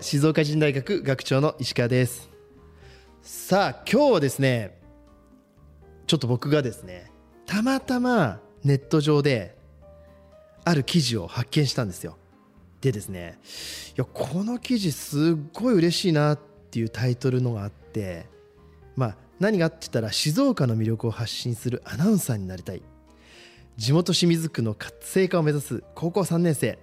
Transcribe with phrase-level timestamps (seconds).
[0.00, 2.30] 静岡人大学学長の石川です。
[3.22, 4.78] さあ今日はですね
[6.06, 7.10] ちょっと僕がですね
[7.46, 9.56] たまたまネット上で
[10.64, 12.16] ある記事を発見したんですよ。
[12.80, 13.38] でですね
[13.96, 16.38] いやこの記事すっごい嬉しいなっ
[16.70, 18.26] ていうタイトルのがあって
[18.96, 22.82] まあ何があって言ったら静岡の魅力を発信するアナウンサーになりたい。
[23.76, 26.78] 地元清水区の活性化を目指す高校3年生。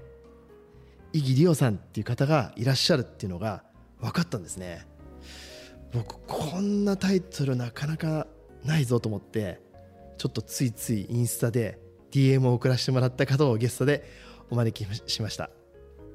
[1.14, 3.64] 伊木理央さんっていう方がいらっしゃるっていうのが
[4.00, 4.86] 分かったんですね
[5.92, 8.28] 僕こんなタイトルなかなか
[8.64, 9.60] ないぞと思って
[10.18, 11.80] ちょっとついついインスタで
[12.12, 14.04] DM を送らせてもらった方をゲストで
[14.50, 15.50] お招きしました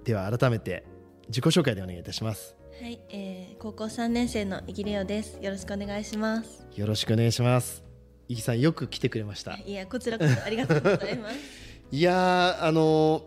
[0.04, 0.84] では改めて
[1.28, 5.38] 自己紹介でお願いいたしますはい、えー、高校三年生のイギレオです。
[5.40, 6.66] よろしくお願いします。
[6.74, 7.84] よろしくお願いします。
[8.28, 9.56] イギさんよく来てくれました。
[9.64, 11.36] いやこちらこそありがとうございます。
[11.92, 13.22] いやあのー、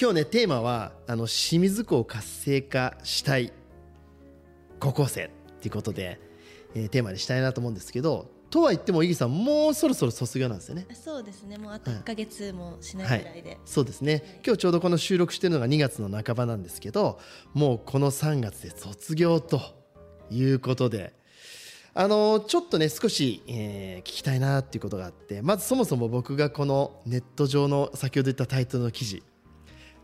[0.00, 3.52] 今日ねテーマはあの清水区を活性化したい
[4.78, 5.28] 高校生っ
[5.60, 6.18] ていうことで、
[6.74, 10.86] えー、テーマにしたいなと思うんですけど、とは言っても、イギさん、もうそろそろ卒業なんですよね。
[10.94, 17.20] そうですね、もうあと1か月もしないぐらいで、はい、そうですね、はい、今日ちょうどこの収録してるのが2月の半ばなんですけど、
[17.52, 19.60] もうこの3月で卒業と
[20.30, 21.12] いうことで、
[21.92, 29.22] あのちょっとね、少し、えー、聞きたいなっていうことがあって、まずそもそも僕がこのネット上の先ほど言ったタイトルの記事、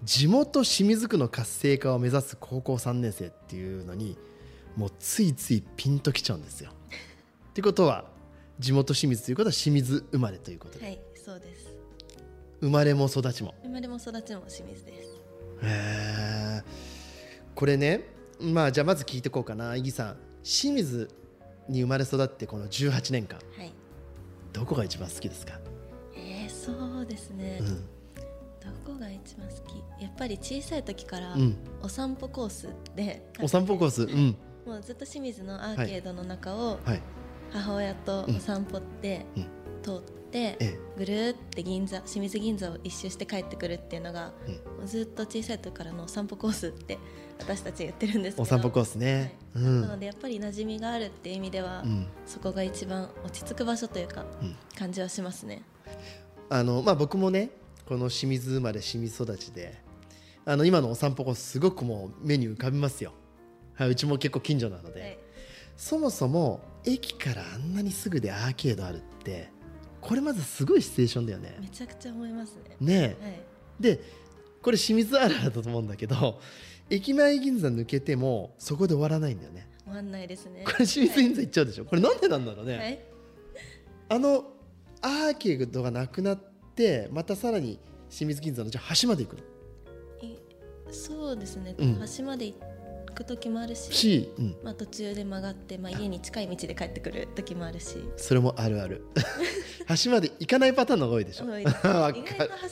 [0.05, 4.17] 地元清水区の活性化を目指す高校3年生っていうのに、
[4.77, 6.71] もうついついピンときちゃうんですよ。
[7.51, 8.05] ってことは、
[8.59, 10.85] 地元清水ということは清水生まれということで。
[10.85, 11.67] はいそうです。
[12.61, 13.55] 生まれも育ちも。
[13.63, 15.09] 生まれも育ちも清水です。
[15.63, 16.63] へえ
[17.55, 18.09] これね
[18.41, 19.75] まあじゃあまず聞いていこうかな。
[19.77, 21.11] 伊木さん清水
[21.69, 23.73] に生まれ育ってこの18年間、はい、
[24.53, 25.59] どこが一番好きですか？
[26.15, 27.85] えー、そうですね、うん、
[28.71, 30.03] どこが一番好き。
[30.03, 31.37] やっぱり小さい時から
[31.81, 36.79] お散歩コースで、うん、お散歩コース、うん、もうずっと清水のアーケードの中を、
[37.53, 39.25] 母親とお散歩って
[39.83, 40.01] 通っ
[40.31, 44.33] て、ぐるって銀座清水銀座を一周して帰ってくるっていうのが、
[44.85, 46.99] ずっと小さい時からのお散歩コースって
[47.39, 48.43] 私たち言ってるんですけど。
[48.43, 49.65] お散歩コースね、はい。
[49.65, 54.27] うん、なのでやっぱり馴染みがあるっていう意味では、うん、そこが一番落ち着く場所というか、
[54.77, 55.63] 感じはしますね。
[56.49, 57.51] あの、まあ、僕もね
[57.87, 59.81] この清水生まれ清水育ちで
[60.45, 63.13] あの今のお散歩コースすごくもう目に浮かびますよ、
[63.75, 65.19] はい、うちも結構近所なので、はい、
[65.77, 69.51] そもそも駅からあんなにすぐでアーケードあるって
[70.01, 71.57] これまずすごいシチュエーションだよね。
[71.61, 72.77] めちゃくちゃ思いますね。
[72.81, 73.41] ね、はい、
[73.81, 74.01] で
[74.63, 76.41] これ清水あるあるだと思うんだけど
[76.91, 79.69] 駅前銀座抜けてもそこで終わらないんだよね。
[79.85, 80.65] 終わんないですね。
[80.65, 83.01] これ清水銀座行っちゃうでしょ、はい、これなんでなんだろうね、はい、
[84.09, 84.45] あの
[85.03, 86.56] アーケードがなくなって
[87.11, 87.79] またさらに
[88.11, 89.43] 清水銀座のじゃ橋まで行くの？
[90.93, 92.59] そうですね、うん、橋まで行っ
[93.17, 97.97] く時もあるし、うん、まあ、途中で曲がって、まあ、家に近い道で帰ってくる時もあるし。
[98.17, 99.05] それもあるある。
[100.05, 101.59] 橋まで行かないパターンのが多いでしょ？
[101.59, 101.83] 意外と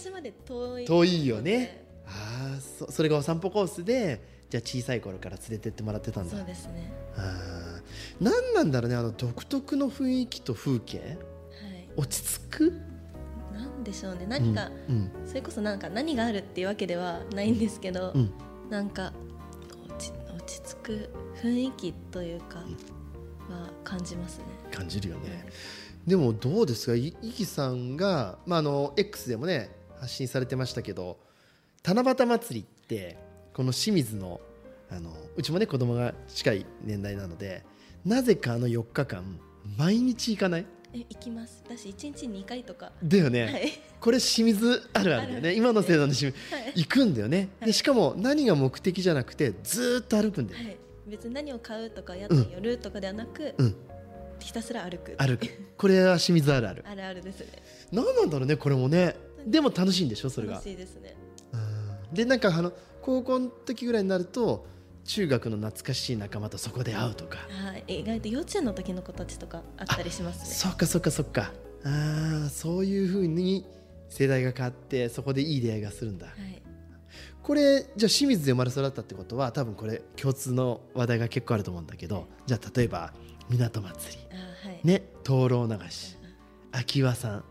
[0.05, 1.87] 橋まで遠い遠いよね。
[2.07, 6.37] ああそそれがお散歩コースでじゃあ小さい頃から連れてってもらってたんだ。
[6.37, 6.93] そうですね。
[7.17, 7.81] あ
[8.21, 11.17] 何なんだろうねあの独特の雰囲気と風景、はい、
[11.97, 12.73] 落ち着く？
[13.55, 14.27] なんでしょうね。
[14.29, 18.33] 何か、うん、それこそなんか何があるっていうわけではないんですけど、うん、
[18.69, 19.13] なんか
[20.37, 21.11] 落ち着く
[21.43, 22.65] 雰囲気というかは
[23.85, 24.45] 感じますね。
[24.71, 25.47] 感じるよね。
[26.07, 31.19] でもどうですか、いきさんが、まあ、あの X でもね発信されてましたけど
[31.83, 33.17] 七夕祭りって
[33.55, 34.41] この清水の
[34.91, 37.65] あのうちもね子供が近い年代なので
[38.05, 39.41] なぜかあの4日間
[39.79, 40.67] 毎日行かない？
[40.95, 41.63] え行きます。
[41.67, 42.93] 私一日二回とか。
[43.03, 45.55] だよね、はい、これ清水あるあるだよね。
[45.55, 50.77] 今の制度の清水、はい、行くんだよね、でしかも何が目的じゃなくてずっと歩くんだよ、はい、
[51.09, 53.77] 別に何を買うとか宿に寄るとかではなく、うん、
[54.39, 55.17] ひたすら歩く。
[55.19, 55.49] 歩く。
[55.77, 56.85] これは清水あるある。
[56.87, 57.47] あるあるですね。
[57.91, 59.17] 何なんだろうねこれもね。
[59.47, 60.55] でも楽しいんでしょそれが。
[60.55, 61.17] 楽しいですね。
[62.13, 64.67] でなんかあの高校の時ぐらいになると
[65.05, 70.49] 中学の懐かしい仲間とそこで会うとか、はい、意外と幼稚園の時の子たちとかあったりします？
[70.49, 71.53] ねそっかそっかそっか。
[71.85, 73.67] あそういうふうに
[74.09, 76.63] 世代が変わってそこでいい出会いがするんだ、はい、
[77.43, 83.13] これじゃあ清水で生まれ育ったってことは多分これ共通の話題が結構あると思うんだけど、じゃあ例えば
[83.51, 84.37] 港祭り、
[84.69, 86.17] はい、ね灯籠流し。
[86.73, 87.43] 秋和さん、うん、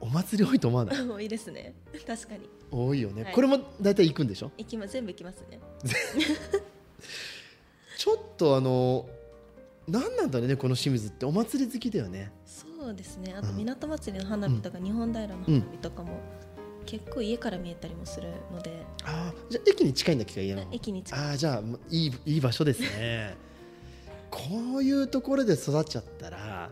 [0.00, 1.00] お祭り多いと思わない？
[1.08, 1.74] 多いですね。
[2.06, 4.50] 確かに多いよね、はい、これも大体行くんでしょ？
[4.58, 5.60] 行きま全部行きますね。
[7.96, 9.08] ちょっとあの
[9.88, 12.32] 何なんだろうねこの清水ってお祭り好きだよね。
[12.44, 13.34] そうですね。
[13.36, 16.18] あと港祭りの花火とか、うん、日本平の花火とかも、
[16.84, 18.84] 結構家から見えたりもするので。
[19.04, 20.66] ああじゃあ駅に近いんだっけ家の。
[20.72, 21.20] 駅に近い。
[21.20, 23.36] ああじゃあいいいい場所ですね。
[24.30, 26.70] こういうところで育っちゃったら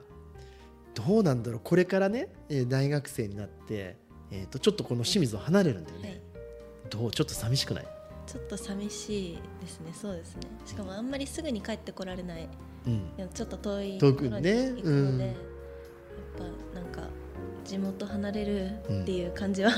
[0.94, 1.60] どうなんだろう。
[1.62, 2.28] これからね
[2.68, 3.96] 大学生になって、
[4.36, 6.20] えー、とちょっとこの清水を離れるんだよね、はい、
[6.90, 7.10] どう？
[7.12, 7.86] ちょっと寂しくない？
[8.26, 9.92] ちょっと寂しいですね。
[9.94, 10.42] そうですね。
[10.66, 12.48] しかもあんまりすぐに帰ってこられない、
[12.86, 15.30] うん、ちょっと遠いところに行くので、ねうん、やっ
[16.36, 17.08] ぱなんか
[17.64, 18.70] 地元離れる
[19.02, 19.70] っていう感じは、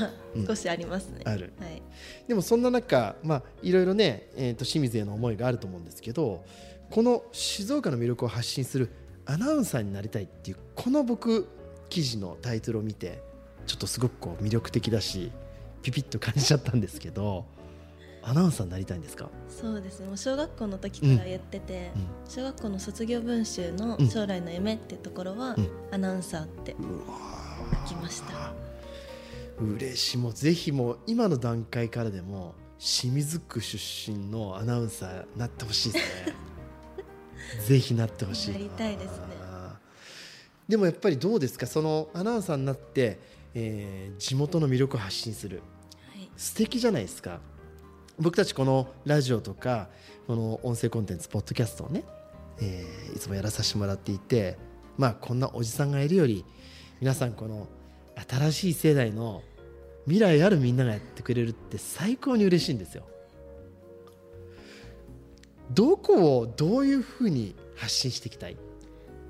[0.47, 1.21] 少しありますね。
[1.25, 1.81] ある、はい、
[2.27, 6.43] でもそんな中、まあ、いろいろね、えー、と清水への思いがあると思うんですけど
[6.89, 8.89] この静岡の魅力を発信する
[9.25, 11.47] アナウンサーになりたいっていうこの僕
[11.89, 13.21] 記事のタイトルを見て
[13.67, 15.31] ちょっとすごくこう魅力的だし
[15.83, 17.45] ピピッと感じちゃったんですけど
[18.23, 19.29] アナウンサーになりたいんですか？
[19.47, 20.07] そうですね。
[20.07, 26.75] もう小学校の時から言ってて、うん、小学校の卒業文集の将来の夢っていうところは、うん、アナウンサーって
[27.87, 28.51] 書きました。
[29.61, 30.17] 嬉しい。
[30.17, 36.35] もうぜひもう今の段階からでも清水区出身のアナウンサーなってほしいですね。
[37.65, 38.51] ぜひなってほしい。
[38.51, 39.37] なりたいですね。
[40.67, 41.65] でもやっぱりどうですか？
[41.65, 43.19] そのアナウンサーになって、
[43.53, 45.61] えー、地元の魅力を発信する、
[46.09, 47.39] はい、素敵じゃないですか。
[48.19, 49.89] 僕たちこのラジオとか
[50.25, 52.03] この音声コンテンツポッドキャストをね、
[52.59, 54.57] えー、いつもやらさせてもらっていて
[54.97, 56.43] まあこんなおじさんがいるより
[56.99, 57.67] 皆さんこの
[58.27, 59.43] 新しい世代の
[60.05, 63.03] 未来あるみんながやってくれるって最高に嬉しいんですよ。
[65.71, 68.57] どこをどういうふうに発信していきたい？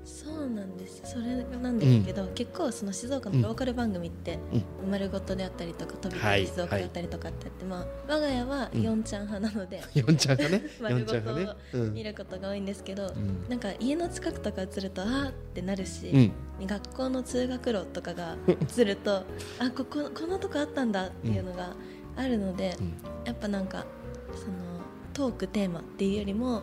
[0.08, 1.02] そうなんです。
[1.04, 4.38] それなんですけど、うん、結構その静岡のローカル番組って、
[4.82, 10.62] うん、丸ごとであったりとか飛び込み静岡であったりとかってあって、はい、まあ我が家は四ちゃん派なので、 四、 うん、ちゃんがね？
[10.80, 11.20] 丸ごと
[11.92, 16.32] 見ることが多いんですけど、うん、なんか家の近くとか映るとあーってなるし、
[16.62, 18.36] 学校の通学路とかが
[18.78, 19.24] 映ると
[19.60, 21.74] あこここのとこあったんだっていうのが
[22.16, 22.74] あるので、
[23.26, 23.84] やっぱなんか
[24.34, 24.54] その
[25.12, 26.62] トークテーマっていうよりも、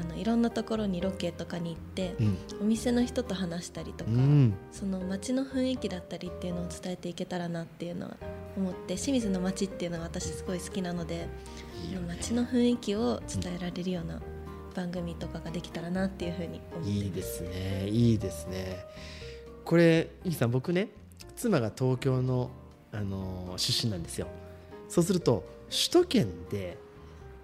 [0.00, 8.16] あのいろんなところにロケとかに行って、うん、お店の人と話したりとか、うん、その街の雰囲気だったりっていうのを伝えていけたらなっていうのは
[8.56, 11.28] 思って清水の街っていうのは私すごい好きなので
[11.86, 14.20] いい、ね、街の雰囲気を伝えられるような
[14.74, 17.88] 番組とかができたらなっていうふうに思っていいですね。
[17.88, 18.78] いいですね。
[19.64, 20.88] これいいさん僕ね
[21.36, 22.50] 妻が東京の、
[22.92, 24.28] あのー、出身なんですよ。
[24.88, 26.78] そうすると首都圏で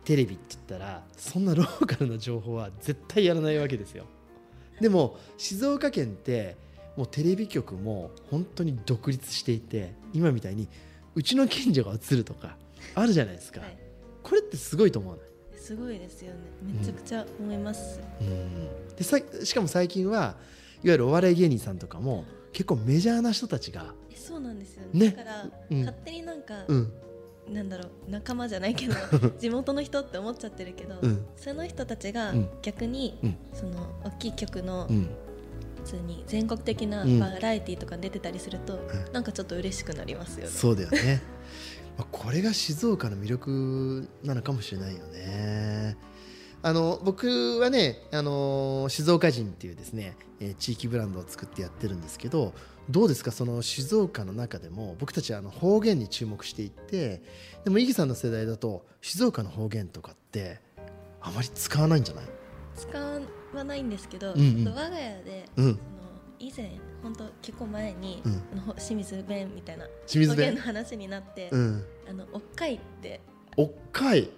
[0.06, 4.04] テレビって言ったらそんなローカルな情報は絶対やらないわけですよ。
[4.80, 6.56] でも静岡県って
[6.96, 10.68] もうテレビ局も本当に独立していて今みたいに
[11.16, 12.56] うちの近所が映るとか
[12.94, 13.76] あるじゃないですか、はい、
[14.22, 15.58] これってすごいと思わない？
[15.58, 16.38] すごいですよね。
[16.62, 20.36] めちゃくちゃ思います、うん、うん、でさしかも最近はいわ
[20.92, 26.92] ゆるお笑い芸人さんとかも結構メジャーな人たちがそうなんですよね、ね、だから、うん、勝手になんか、うん
[27.50, 28.94] なんだろう仲間じゃないけど
[29.38, 34.88] 地元の人って思っちゃってるけど、うん、その人たちが逆に、うん、その大きい曲の、
[35.84, 40.52] 普通に全国的なバラエティーとか出てたりすると、うん、なんかちょっと嬉しくなりますよね。
[40.52, 41.22] そうだよね。
[42.10, 45.96] これが静岡の魅力なのかもしれないよね。
[46.62, 52.54] あの僕はね、あの静岡人っていうですね、えー、地域ブランドを作ってやってるんですけど
[52.90, 57.22] どうですかその静岡の中でも僕たちはあの方言に注目していって
[57.64, 60.60] でもイギさんの世代だと静岡の方言とかって
[61.20, 62.24] あまり使わないんじゃない？
[62.74, 62.98] 使
[63.54, 65.78] わないんですけど、うんうん、我が家で、うん、
[66.38, 66.70] 以前
[67.02, 68.42] 本当結構前に、うん、
[68.74, 70.54] 清水弁みたいな清水弁？
[70.54, 73.20] の話になって、うん、あのおっかいって。
[73.56, 74.28] おっかい。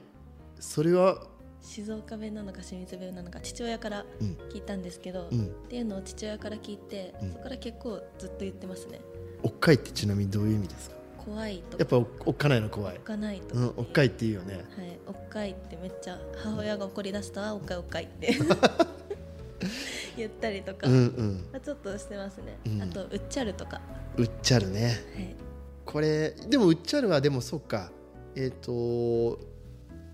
[0.61, 1.27] それは
[1.69, 4.07] 静岡弁なのか清水弁なのか父親から
[4.51, 9.01] 聞いたんですけど、うん、っていうのを父親から聞いて、うん、そこから結構ずっと言ってますね。
[9.43, 10.97] おっかいってちなみにどういう意味ですか？
[11.19, 12.97] 怖いとやっぱおっかないの怖い。
[12.97, 14.55] おっかないと、うん、おっかいって言うよね。
[14.55, 14.65] はい。
[15.07, 18.35] おっかいってめっちゃ母親が怒り出すとあおっかいおっかいって。
[20.17, 23.81] 言ったりとか、うんうん、ちょっとしてますね、うん、あとうっちゃるとか。
[24.17, 25.37] うっちゃるね、はい、
[25.85, 27.93] これでもうっちゃるはでもそうか。
[28.35, 29.39] えっ、ー、と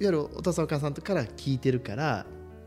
[0.00, 2.26] ゆるお父さんお母さんから聞いてるから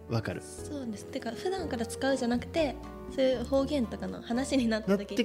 [0.10, 0.42] わかる。
[0.42, 1.06] そうです。
[1.06, 2.76] てか普段から使うじゃなくて
[3.14, 5.18] そういう方言とかの話になった時に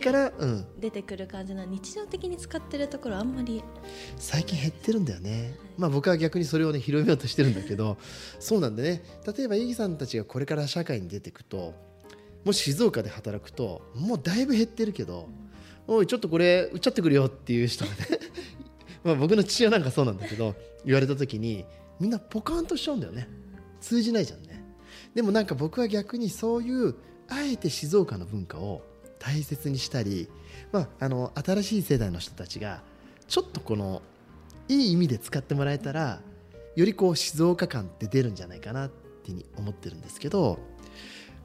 [0.81, 3.63] 出てくる感じな、日常的に使ってるところあんまり。
[4.17, 7.97] 最近減ってるんだよね、はい、まあ僕は逆にそれをね広めようとしてるんだけど
[8.39, 9.03] そうなんでね。
[9.37, 11.75] 例えばイギさんたちがこれから社会に出ていくと
[12.45, 15.29] もし静岡で働くともうだいぶ減ってるけど、
[15.87, 17.97] うん、おいちょっとこれ売っちゃってくるよっていう人がね
[19.05, 21.65] まあ僕の父親なんかそうなんだけど言われた時に
[22.03, 23.29] みんなポカンとしちゃうんだよね。
[23.81, 24.65] 通じないじゃんね。
[25.15, 26.97] でもなんか僕は逆にそういう
[27.29, 28.83] あえて静岡の文化を
[29.21, 30.29] 大切にしたり、
[30.73, 32.83] まあ、あの新しい世代の人たちが
[33.29, 34.03] ちょっとこの
[34.69, 36.21] いい意味で使ってもらえたら
[36.75, 38.91] よりこう静岡感って出るんじゃないかなっ
[39.25, 40.59] てに思ってるんですけど、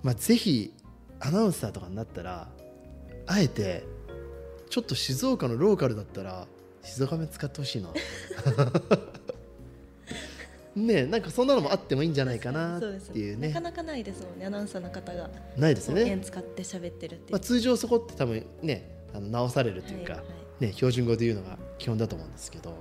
[0.01, 0.73] まあ、ぜひ
[1.19, 2.47] アナウンサーとかになったら
[3.27, 3.83] あえて
[4.71, 6.47] ちょっと静岡のローカルだったら
[6.81, 7.89] 静岡弁使ってほしいな。
[10.85, 13.47] ねなんかそんなのもあってもいいんじゃないかなっていうね。
[13.49, 14.45] なかなかないですもんね。
[14.45, 16.19] アナウンサーの方がないですね。
[16.23, 20.27] 使って喋ってるってまあ、通常そこって多分ねあの直されるというか、はいは
[20.61, 22.75] い、ね、標準語で言うのが基本だと思うんですけど。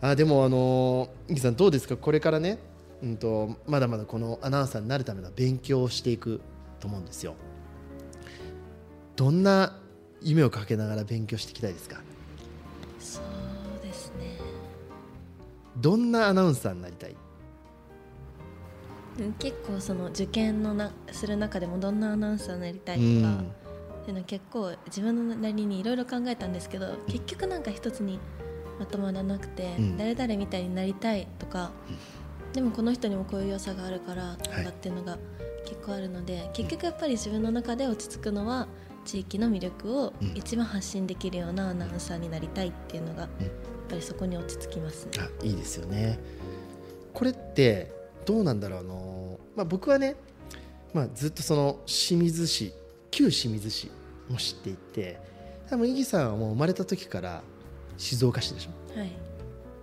[0.00, 1.96] あでもあのー、さんどうですか？
[1.96, 2.58] これからね、
[3.02, 6.40] うんと、まだまだこのアナウンサーになるための勉強をしていく
[6.78, 7.34] と思うんですよ。
[9.16, 9.76] どんな
[10.22, 12.00] 夢をかけながら勉強していきたいですか？
[15.80, 17.16] どんなアナウンサーになりたい？
[19.38, 23.34] 結構その受験のなする中でもどんなアナウンサーになりたいとか、
[24.02, 28.20] っていうの結構自分のなりにいろいろ考えたんですけど結局なんか一つに
[28.78, 31.72] まとまらなくて、うん、誰々みたいになりたいとか、
[32.46, 35.18] うん、でもこの人にもこういう良さがあるからとかっていうのが
[35.64, 38.68] 結構あるので、はい、結局やっぱり自分の中で落ち着くのは
[39.08, 43.26] 地域の魅力を一番発信できるようなアナウンサーになりたいっていうのが
[43.88, 46.18] ぱりそこに落ち着きます、ね、あいいですよね。
[47.14, 47.90] これって
[48.26, 48.80] どうなんだろう。
[48.80, 50.14] あの、まあ、僕はね、
[50.92, 52.72] まあ、ずっとその清水市
[53.10, 53.90] 旧清水市
[54.28, 55.18] も知っていて
[55.68, 57.42] 多分イギさんはもう生まれた時から
[57.96, 59.10] 静岡市でしょ、はい、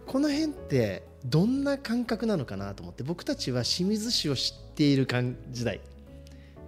[0.05, 5.07] この辺ってどんな感覚なのかなと思って僕たちは清水市を知っている
[5.51, 5.81] 時代、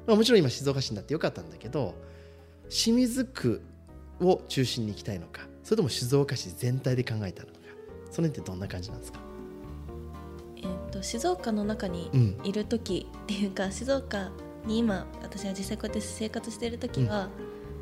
[0.08, 1.96] まあ、もちろん今静岡市になってよかったんだけど
[2.70, 3.62] 清水区
[4.20, 7.58] を中心に行きたいのかそれとも静岡市全体で考えたのか
[8.12, 9.20] それってどんな感じなんですか？
[10.58, 12.10] えーと、静岡の中に
[12.44, 14.32] いる時っていうか、うん、静岡
[14.66, 17.30] に今私は実際こうやって生活している時は、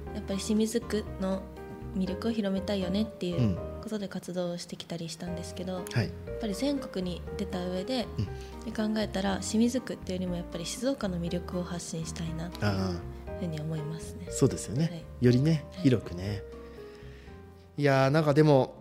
[0.10, 1.42] うん、やっぱり清水区の
[1.96, 8.06] 魅力を広めたいよねっていうことで活動してきたりしたんですけど、うんはい、やっぱり全国に出た上で、
[8.76, 12.74] 考えたら清水区っていうよりもやっぱり静岡の魅力を発信したいなという
[13.40, 13.75] ふうに思い。
[14.36, 16.44] そうですよね、はい、よりね広くね、
[17.78, 18.76] いやーなんかでも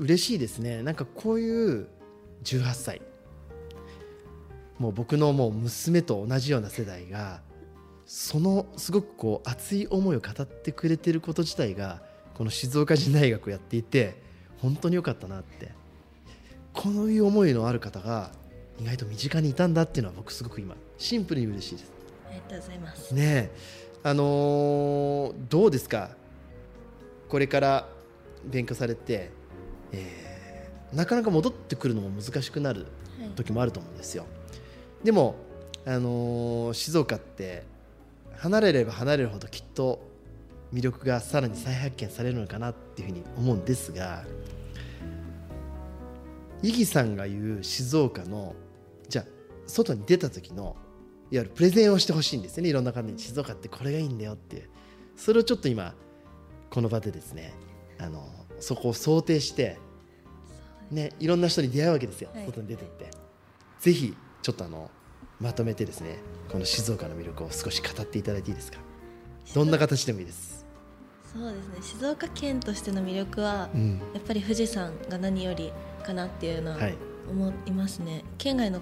[0.00, 0.82] 嬉しいですね。
[0.82, 1.88] なんかこういう
[2.42, 3.02] 18歳。
[4.78, 7.40] もう僕のもう娘と同じような世代が
[8.04, 12.00] そのすごくこう熱い思いを語ってくれてること自体が
[12.34, 14.20] この静岡人大学をやっていて
[14.58, 15.70] 本当に良かったなって。
[16.72, 18.30] こういう思いのある方が
[18.80, 21.92] 意外と身近にいたんだっていうのは僕すごく今シンプルに嬉しいです。
[22.28, 23.14] ありがとうございます。
[23.14, 23.50] ね
[24.02, 26.10] あのー、どうですか？
[27.28, 27.88] これから
[28.44, 29.30] 勉強されて、
[29.92, 32.86] えー、なかなか戻ってくるのも難しくなる
[33.36, 34.22] 時もあると思うんですよ。
[34.22, 34.28] は
[35.02, 35.34] い、でも、
[35.84, 37.64] あのー、静岡って
[38.36, 40.00] 離れれば離れるほどきっと
[40.72, 44.24] 魅力がさらに再発見されるのかなっていうふうに思うんですが
[46.62, 48.54] イギさんが言う静岡の
[49.08, 49.24] じゃあ
[49.66, 50.87] 外に出た時のい
[51.36, 52.70] わゆるプレゼンをしてほしいんですよね。
[52.70, 54.68] いろんな方に静岡ってこれがいいんだよって。
[55.16, 55.94] それをちょっと今
[56.70, 57.52] この場でですね
[57.98, 58.24] あの
[58.60, 59.78] そこを想定して、
[60.90, 63.10] ね、いろんな人に出会うわけですよ、はい、外に出ていって、
[63.80, 64.90] ぜひちょっとあの
[65.40, 66.18] まとめてですね
[66.48, 68.78] この静岡の魅力を少し語っていただいていいですか？
[69.54, 70.64] どんな形でもいいです。
[71.32, 71.74] そうですね。
[71.82, 76.78] 静岡県としての魅力は、うん、やっぱり富士山が何よりかなっていうのは
[77.28, 78.80] 思いますね、はい、県外の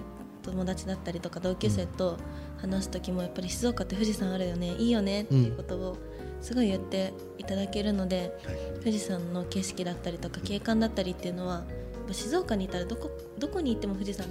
[0.51, 2.17] 友達だったりとか同級生と
[2.57, 5.97] 話す時もやっぱり静岡って富士山あるよねいいよねっていうことを
[6.41, 11.63] すごい言っていただけるので、はい、富士山の景色だったりとか景観だったりっていうのは
[12.11, 14.25] 静岡にいたらどこどこに行っても富士山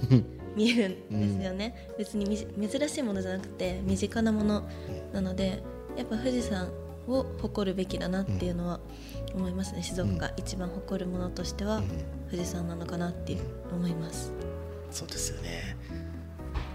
[0.55, 2.25] 見えるんですよね、うん、別に
[2.69, 4.67] 珍しいものじゃなくて身近なもの
[5.13, 5.61] なので
[5.95, 6.69] やっぱ富士山
[7.07, 8.79] を誇るべきだなっていうのは
[9.33, 9.83] 思いますね。
[9.83, 11.81] 静岡が一番誇るものとしては
[12.29, 13.37] 富士山なのかなって
[13.71, 14.31] 思います。
[14.91, 15.77] そうですよね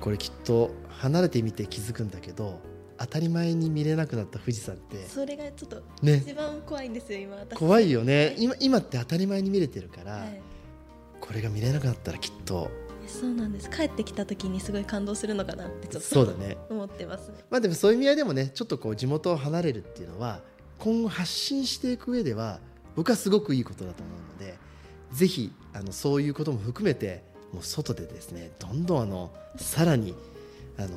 [0.02, 2.61] これきっと離れてみて気づくんだけど
[2.99, 10.40] 当たり前に見れなくなった富士山ってそれがちょっと一番怖いんですよ、ね、今怖いよね、今今って当たり前に見れてるから、はい、
[11.21, 12.68] これが見れなくなったらきっと。
[13.06, 13.68] そうなんです。
[13.68, 16.56] 帰ってきた時にすごい感動するのかなってちょっとそうだね。
[16.68, 20.40] 思ってます、ね、まあでもそういう意味合いでもねちょっとこう地元を離れるっていうのは
[20.78, 22.61] 今後発信していく上では
[22.97, 24.56] 僕はすごくいいことだと思うので
[25.12, 30.14] ぜひあのそういうことも含めてもう外でですねどんどんあのさらに
[30.78, 30.88] あの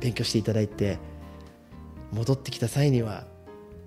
[0.00, 0.98] 勉強していただいて
[2.12, 3.24] 戻ってきた際には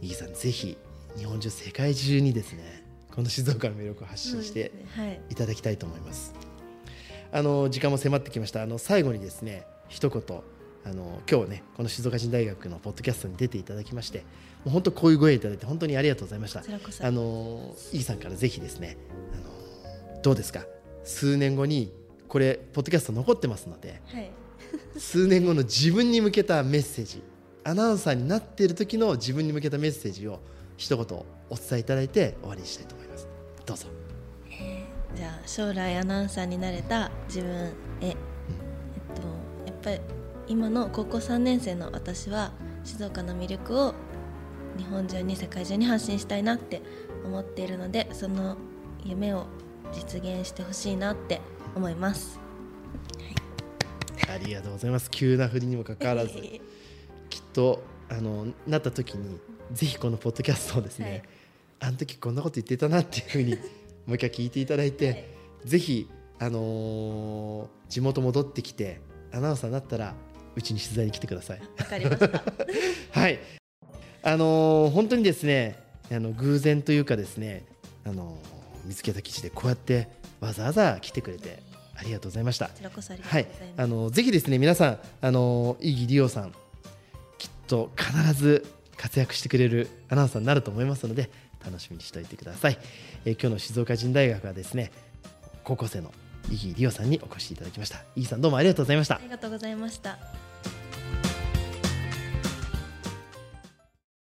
[0.02, 0.78] イギさんぜひ
[1.16, 4.72] 日本中世界中にですねこの静岡の魅力を発信して
[5.30, 6.34] いただきたいと思います。
[7.32, 8.62] あの時間も迫ってきました。
[8.62, 10.22] あの最後にですね一言
[10.86, 16.62] あの今日ねこの静岡人大学のポッドキャストに出ていただきましてもう本当こういうご縁いただいて本当にありがとうございました。
[17.08, 18.98] あのイーさんからぜひですね
[19.34, 20.66] あのどうですか？
[21.08, 21.94] 数年後に
[22.28, 24.30] これポッドキャスト残ってますので、はい、
[25.00, 27.24] 数年後の自分に向けたメッセージ
[27.64, 30.40] アナウンサーになっている時の自分に向けたメッセージを
[30.76, 31.06] 一言
[31.50, 33.28] お伝えいただいて終わりにしたいと思います。
[33.66, 33.88] どうぞ。
[35.16, 37.72] じゃあ将来アナウンサーになれた自分へ、うん、
[38.06, 38.16] えっ
[39.16, 39.22] と
[39.66, 40.00] やっぱり
[40.48, 42.52] 今の高校3年生の私は
[42.84, 43.94] 静岡の魅力を
[44.78, 46.82] 日本中に世界中に発信したいなって
[47.26, 48.58] 思っているのでその
[49.04, 49.48] 夢を
[49.94, 51.42] 実現してほしいなって
[51.76, 52.40] 思います、
[54.28, 55.10] はい、ありがとうございます。
[55.12, 56.34] 急な振りにもかかわらず。
[57.30, 59.40] きっとあのなった時に
[59.74, 61.24] ぜひこのポッドキャストをですね、はい、
[61.90, 63.56] あの時こんなこと言ってたなっていうふうに
[64.08, 65.26] もう一回聞いていただいて、はい、
[65.66, 69.02] ぜひ、あのー、地元戻ってきて
[69.32, 70.16] アナウンサーになったら
[70.56, 71.62] うちに取材に来てください。
[71.78, 72.44] わかりました。
[73.20, 73.40] はい。
[74.24, 75.80] あのー、本当にですね
[76.10, 77.66] あの偶然というかですね、
[78.06, 78.57] あのー、
[78.88, 81.62] 見つけた記事でこうやってわざわざ来てくれて
[81.96, 82.70] ありがとうございました。
[83.22, 86.54] はい、あのぜひですね皆さんあのイギリオさん
[87.38, 88.66] きっと必ず
[88.96, 91.30] 活躍してくれるアナウンサーになると思いますので
[91.64, 92.80] 楽しみにしておいてください、
[93.26, 94.92] えー、今日の静岡人大学はですね
[95.64, 96.12] 高校生の
[96.52, 98.00] イギリオさんにお越しいただきました。
[98.16, 99.16] イギさんどうもありがとうございました。
[99.16, 100.47] ありがとうございました